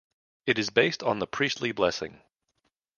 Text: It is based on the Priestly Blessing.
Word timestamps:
It 0.47 0.57
is 0.57 0.71
based 0.71 1.03
on 1.03 1.19
the 1.19 1.27
Priestly 1.27 1.71
Blessing. 1.73 2.23